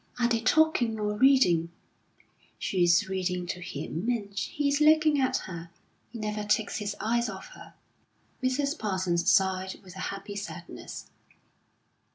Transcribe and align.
"Are 0.19 0.27
they 0.27 0.39
talking 0.39 0.99
or 0.99 1.15
reading?" 1.15 1.69
"She's 2.57 3.07
reading 3.07 3.45
to 3.45 3.61
him, 3.61 4.07
and 4.09 4.33
he's 4.35 4.81
looking 4.81 5.21
at 5.21 5.37
her. 5.45 5.69
He 6.11 6.17
never 6.17 6.43
takes 6.43 6.77
his 6.77 6.95
eyes 6.99 7.29
off 7.29 7.49
her." 7.49 7.75
Mrs. 8.41 8.79
Parsons 8.79 9.29
sighed 9.29 9.75
with 9.83 9.95
a 9.95 9.99
happy 10.09 10.35
sadness. 10.35 11.05